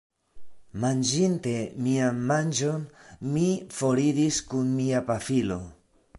Manĝinte 0.85 1.53
mian 1.87 2.21
manĝon, 2.31 2.89
mi 3.35 3.47
foriris 3.77 4.43
kun 4.51 4.75
mia 4.81 5.05
pafilo. 5.13 5.63